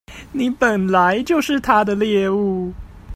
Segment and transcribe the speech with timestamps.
[0.31, 2.73] 你本來就是他的獵物